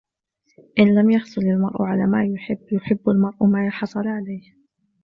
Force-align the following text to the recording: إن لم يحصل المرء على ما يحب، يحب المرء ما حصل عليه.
إن 0.79 0.95
لم 0.95 1.11
يحصل 1.11 1.41
المرء 1.41 1.83
على 1.83 2.05
ما 2.07 2.25
يحب، 2.25 2.59
يحب 2.71 3.09
المرء 3.09 3.43
ما 3.45 3.69
حصل 3.69 4.07
عليه. 4.07 4.53